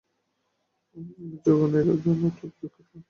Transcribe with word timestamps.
আমি 0.97 1.11
যোগেনের 1.45 1.87
জন্য 2.03 2.21
অত্যন্ত 2.29 2.59
দুঃখিত। 2.59 2.89